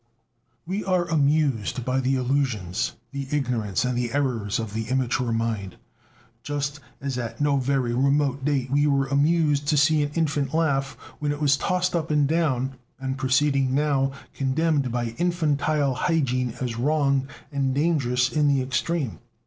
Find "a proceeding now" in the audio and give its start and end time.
12.99-14.11